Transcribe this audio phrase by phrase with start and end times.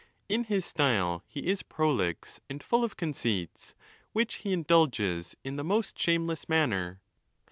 [0.27, 3.75] In his style he is prolix, and full of conceits,
[4.13, 7.01] which he indulges in the most shameless manner.